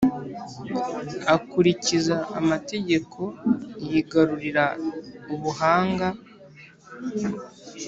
ukurikiza 1.37 2.15
amategeko 2.39 3.21
yigarurira 3.87 4.65
ubuhanga 5.33 6.07